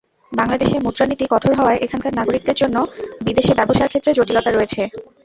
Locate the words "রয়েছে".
4.51-4.81